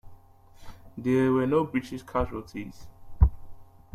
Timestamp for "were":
1.31-1.45